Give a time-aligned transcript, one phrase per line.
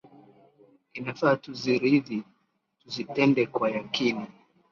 [0.93, 2.19] Inafaa tuziridhi,
[2.81, 4.25] tuzitende kwa yakini